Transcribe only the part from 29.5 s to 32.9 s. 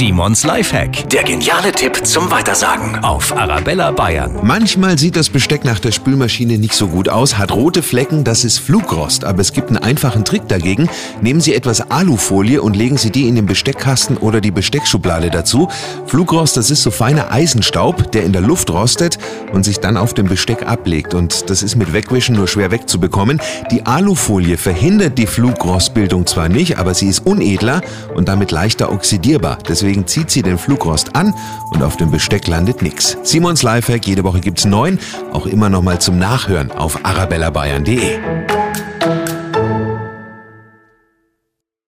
Deswegen zieht sie den Flugrost an und auf dem Besteck landet